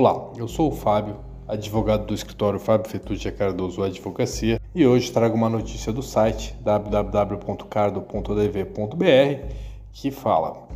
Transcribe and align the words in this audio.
Olá, 0.00 0.30
eu 0.36 0.46
sou 0.46 0.68
o 0.68 0.72
Fábio, 0.72 1.16
advogado 1.48 2.06
do 2.06 2.14
escritório 2.14 2.60
Fábio 2.60 2.88
Fetucci 2.88 3.32
Cardoso 3.32 3.82
Advocacia, 3.82 4.60
e 4.72 4.86
hoje 4.86 5.10
trago 5.10 5.34
uma 5.34 5.48
notícia 5.48 5.92
do 5.92 6.04
site 6.04 6.54
www.cardo.dv.br 6.60 9.54
que 9.92 10.12
fala: 10.12 10.68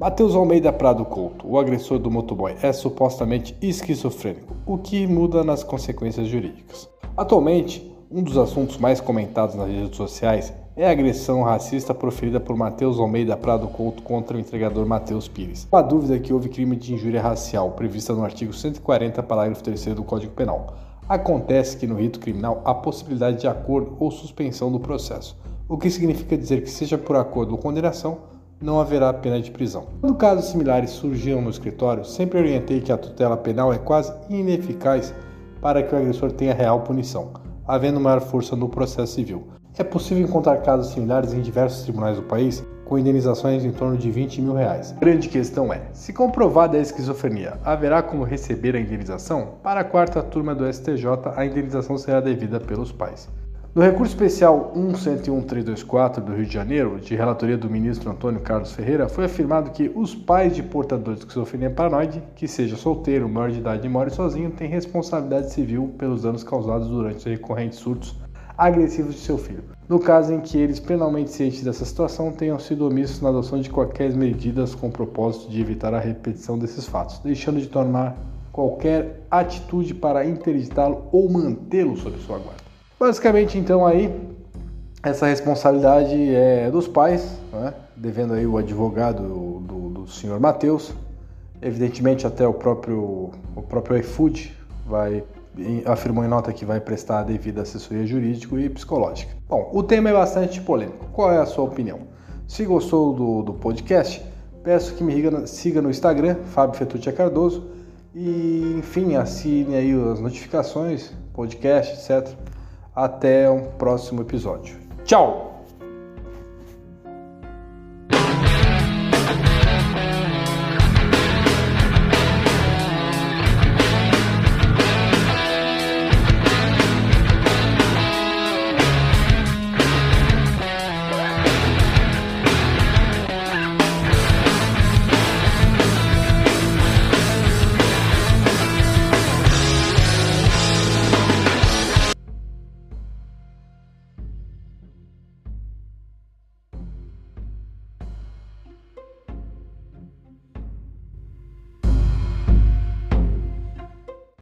Matheus 0.00 0.34
Almeida 0.34 0.72
Prado 0.72 1.04
Couto, 1.04 1.48
o 1.48 1.60
agressor 1.60 2.00
do 2.00 2.10
motoboy, 2.10 2.56
é 2.60 2.72
supostamente 2.72 3.56
esquizofrênico, 3.62 4.56
o 4.66 4.76
que 4.76 5.06
muda 5.06 5.44
nas 5.44 5.62
consequências 5.62 6.26
jurídicas. 6.26 6.88
Atualmente, 7.16 7.88
um 8.10 8.20
dos 8.20 8.36
assuntos 8.36 8.78
mais 8.78 9.00
comentados 9.00 9.54
nas 9.54 9.68
redes 9.68 9.96
sociais 9.96 10.52
é 10.76 10.86
a 10.86 10.90
agressão 10.90 11.42
racista 11.42 11.94
proferida 11.94 12.38
por 12.38 12.54
Matheus 12.54 12.98
Almeida 12.98 13.34
Prado 13.34 13.66
Couto 13.66 14.02
contra 14.02 14.36
o 14.36 14.40
entregador 14.40 14.84
Matheus 14.84 15.26
Pires. 15.26 15.66
A 15.72 15.80
dúvida 15.80 16.16
é 16.16 16.18
que 16.18 16.34
houve 16.34 16.50
crime 16.50 16.76
de 16.76 16.92
injúria 16.92 17.22
racial, 17.22 17.70
prevista 17.70 18.12
no 18.12 18.22
artigo 18.22 18.52
140, 18.52 19.22
parágrafo 19.22 19.62
3 19.62 19.86
do 19.94 20.04
Código 20.04 20.34
Penal. 20.34 20.74
Acontece 21.08 21.78
que 21.78 21.86
no 21.86 21.94
rito 21.94 22.20
criminal 22.20 22.60
há 22.62 22.74
possibilidade 22.74 23.40
de 23.40 23.48
acordo 23.48 23.96
ou 23.98 24.10
suspensão 24.10 24.70
do 24.70 24.78
processo, 24.78 25.34
o 25.66 25.78
que 25.78 25.88
significa 25.88 26.36
dizer 26.36 26.62
que, 26.62 26.70
seja 26.70 26.98
por 26.98 27.16
acordo 27.16 27.52
ou 27.52 27.58
condenação, 27.58 28.18
não 28.60 28.78
haverá 28.78 29.10
pena 29.14 29.40
de 29.40 29.50
prisão. 29.50 29.86
Quando 30.02 30.14
casos 30.16 30.50
similares 30.50 30.90
surgiam 30.90 31.40
no 31.40 31.48
escritório, 31.48 32.04
sempre 32.04 32.38
orientei 32.38 32.82
que 32.82 32.92
a 32.92 32.98
tutela 32.98 33.36
penal 33.36 33.72
é 33.72 33.78
quase 33.78 34.12
ineficaz 34.28 35.14
para 35.58 35.82
que 35.82 35.94
o 35.94 35.98
agressor 35.98 36.32
tenha 36.32 36.52
real 36.52 36.80
punição, 36.80 37.30
havendo 37.66 37.98
maior 37.98 38.20
força 38.20 38.54
no 38.54 38.68
processo 38.68 39.14
civil. 39.14 39.56
É 39.78 39.84
possível 39.84 40.24
encontrar 40.24 40.62
casos 40.62 40.94
similares 40.94 41.34
em 41.34 41.42
diversos 41.42 41.82
tribunais 41.82 42.16
do 42.16 42.22
país, 42.22 42.64
com 42.86 42.98
indenizações 42.98 43.62
em 43.62 43.70
torno 43.70 43.98
de 43.98 44.10
20 44.10 44.40
mil 44.40 44.54
reais. 44.54 44.94
A 44.96 45.00
grande 45.00 45.28
questão 45.28 45.70
é: 45.70 45.82
se 45.92 46.14
comprovada 46.14 46.78
a 46.78 46.80
esquizofrenia, 46.80 47.58
haverá 47.62 48.02
como 48.02 48.24
receber 48.24 48.74
a 48.74 48.80
indenização? 48.80 49.56
Para 49.62 49.80
a 49.80 49.84
quarta 49.84 50.22
turma 50.22 50.54
do 50.54 50.66
STJ, 50.72 51.04
a 51.36 51.44
indenização 51.44 51.98
será 51.98 52.22
devida 52.22 52.58
pelos 52.58 52.90
pais. 52.90 53.28
No 53.74 53.82
recurso 53.82 54.14
especial 54.14 54.72
111324 54.74 56.24
do 56.24 56.32
Rio 56.32 56.46
de 56.46 56.54
Janeiro, 56.54 56.98
de 56.98 57.14
relatoria 57.14 57.58
do 57.58 57.68
ministro 57.68 58.10
Antônio 58.10 58.40
Carlos 58.40 58.72
Ferreira, 58.72 59.10
foi 59.10 59.26
afirmado 59.26 59.72
que 59.72 59.92
os 59.94 60.14
pais 60.14 60.56
de 60.56 60.62
portadores 60.62 61.20
de 61.20 61.26
esquizofrenia 61.26 61.68
paranoide, 61.68 62.22
que 62.34 62.48
seja 62.48 62.76
solteiro, 62.76 63.28
maior 63.28 63.50
de 63.50 63.58
idade 63.58 63.86
e 63.86 63.90
more 63.90 64.08
sozinho, 64.08 64.50
têm 64.50 64.70
responsabilidade 64.70 65.52
civil 65.52 65.92
pelos 65.98 66.22
danos 66.22 66.42
causados 66.42 66.88
durante 66.88 67.18
os 67.18 67.24
recorrentes 67.26 67.78
surtos 67.78 68.16
agressivos 68.56 69.14
de 69.14 69.20
seu 69.20 69.36
filho. 69.36 69.64
No 69.88 70.00
caso 70.00 70.32
em 70.32 70.40
que 70.40 70.58
eles, 70.58 70.80
penalmente 70.80 71.30
cientes 71.30 71.62
dessa 71.62 71.84
situação, 71.84 72.32
tenham 72.32 72.58
sido 72.58 72.86
omissos 72.86 73.20
na 73.20 73.28
adoção 73.28 73.60
de 73.60 73.70
qualquer 73.70 74.12
medidas 74.14 74.74
com 74.74 74.88
o 74.88 74.90
propósito 74.90 75.48
de 75.48 75.60
evitar 75.60 75.94
a 75.94 76.00
repetição 76.00 76.58
desses 76.58 76.86
fatos, 76.86 77.18
deixando 77.20 77.60
de 77.60 77.68
tomar 77.68 78.16
qualquer 78.52 79.20
atitude 79.30 79.94
para 79.94 80.24
interditá-lo 80.24 81.04
ou 81.12 81.28
mantê-lo 81.30 81.96
sob 81.96 82.18
sua 82.18 82.38
guarda. 82.38 82.62
Basicamente, 82.98 83.58
então, 83.58 83.86
aí, 83.86 84.12
essa 85.02 85.26
responsabilidade 85.26 86.34
é 86.34 86.70
dos 86.70 86.88
pais, 86.88 87.38
né? 87.52 87.74
devendo 87.94 88.34
aí 88.34 88.46
o 88.46 88.56
advogado 88.56 89.22
do, 89.22 89.90
do 89.90 90.06
senhor 90.08 90.40
Matheus, 90.40 90.92
evidentemente 91.60 92.26
até 92.26 92.46
o 92.46 92.54
próprio, 92.54 93.30
o 93.54 93.62
próprio 93.62 93.98
iFood 93.98 94.52
vai 94.86 95.22
afirmou 95.84 96.24
em 96.24 96.28
nota 96.28 96.52
que 96.52 96.64
vai 96.64 96.80
prestar 96.80 97.20
a 97.20 97.22
devida 97.22 97.62
assessoria 97.62 98.06
jurídica 98.06 98.56
e 98.56 98.68
psicológica. 98.68 99.34
Bom, 99.48 99.70
o 99.72 99.82
tema 99.82 100.10
é 100.10 100.12
bastante 100.12 100.60
polêmico. 100.60 101.06
Qual 101.12 101.32
é 101.32 101.38
a 101.38 101.46
sua 101.46 101.64
opinião? 101.64 102.00
Se 102.46 102.64
gostou 102.64 103.12
do, 103.12 103.42
do 103.42 103.54
podcast, 103.54 104.24
peço 104.62 104.94
que 104.94 105.02
me 105.02 105.14
siga 105.46 105.80
no 105.80 105.90
Instagram, 105.90 106.36
Fábio 106.46 106.76
Fetucci 106.76 107.12
Cardoso, 107.12 107.70
e 108.14 108.76
enfim, 108.78 109.14
assine 109.16 109.74
aí 109.74 109.92
as 110.12 110.20
notificações, 110.20 111.12
podcast, 111.32 111.92
etc. 111.94 112.34
Até 112.94 113.50
um 113.50 113.64
próximo 113.72 114.22
episódio. 114.22 114.76
Tchau! 115.04 115.55